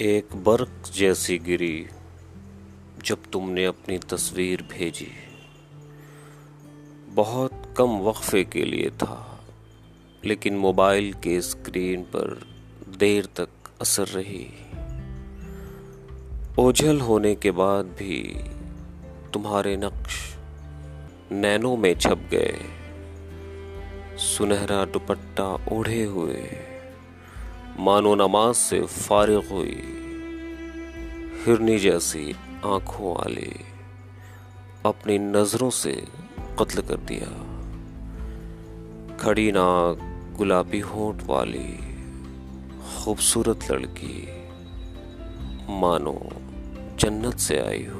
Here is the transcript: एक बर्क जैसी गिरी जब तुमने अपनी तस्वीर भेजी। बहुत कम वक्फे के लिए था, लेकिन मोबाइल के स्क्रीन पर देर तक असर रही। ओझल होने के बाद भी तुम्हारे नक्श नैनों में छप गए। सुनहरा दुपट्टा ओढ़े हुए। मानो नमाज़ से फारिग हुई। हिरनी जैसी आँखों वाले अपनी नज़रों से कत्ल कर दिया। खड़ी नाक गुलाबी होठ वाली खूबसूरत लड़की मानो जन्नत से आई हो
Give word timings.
एक 0.00 0.28
बर्क 0.36 0.82
जैसी 0.94 1.38
गिरी 1.38 1.86
जब 3.04 3.18
तुमने 3.32 3.64
अपनी 3.64 3.98
तस्वीर 3.98 4.62
भेजी। 4.62 5.10
बहुत 7.08 7.74
कम 7.76 7.98
वक्फे 7.98 8.44
के 8.44 8.64
लिए 8.64 8.90
था, 8.90 9.44
लेकिन 10.24 10.56
मोबाइल 10.56 11.12
के 11.12 11.40
स्क्रीन 11.40 12.02
पर 12.02 12.46
देर 12.98 13.26
तक 13.26 13.48
असर 13.80 14.06
रही। 14.06 14.46
ओझल 16.58 17.00
होने 17.00 17.34
के 17.34 17.50
बाद 17.50 17.86
भी 17.86 18.40
तुम्हारे 19.32 19.76
नक्श 19.76 20.36
नैनों 21.32 21.76
में 21.76 21.98
छप 21.98 22.28
गए। 22.30 22.58
सुनहरा 24.16 24.84
दुपट्टा 24.84 25.66
ओढ़े 25.72 26.04
हुए। 26.04 26.77
मानो 27.80 28.14
नमाज़ 28.14 28.56
से 28.56 28.80
फारिग 28.80 29.50
हुई। 29.50 29.76
हिरनी 31.44 31.78
जैसी 31.78 32.32
आँखों 32.64 33.14
वाले 33.14 33.50
अपनी 34.86 35.18
नज़रों 35.18 35.70
से 35.70 35.92
कत्ल 36.58 36.82
कर 36.82 36.96
दिया। 36.96 37.30
खड़ी 39.16 39.52
नाक 39.52 39.98
गुलाबी 40.38 40.80
होठ 40.80 41.22
वाली 41.22 41.70
खूबसूरत 42.88 43.70
लड़की 43.70 44.16
मानो 45.70 46.18
जन्नत 47.00 47.38
से 47.38 47.58
आई 47.58 47.84
हो 47.84 47.97